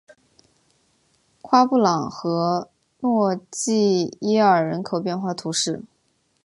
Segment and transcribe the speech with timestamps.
[1.43, 5.83] 布夸朗和诺济耶尔人口变化图示